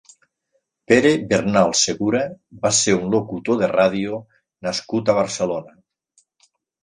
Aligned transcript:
Pere 0.91 1.09
Bernal 1.33 1.73
Segura 1.79 2.21
va 2.63 2.71
ser 2.77 2.95
un 3.01 3.05
locutor 3.15 3.59
de 3.61 3.69
ràdio 3.73 4.19
nascut 4.69 5.11
a 5.11 5.17
Barcelona. 5.19 5.77